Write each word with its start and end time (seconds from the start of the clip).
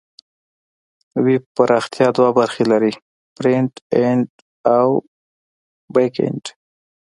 ویب 1.25 1.43
پراختیا 1.55 2.07
دوه 2.17 2.29
برخې 2.39 2.63
لري: 2.71 2.93
فرنټ 3.35 3.73
اینډ 3.95 4.27
او 4.77 4.89
بیک 5.93 6.15
اینډ. 6.23 6.43